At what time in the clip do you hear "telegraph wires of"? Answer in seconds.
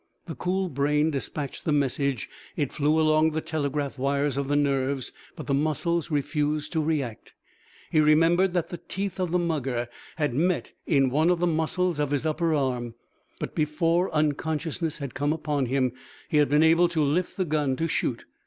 3.39-4.47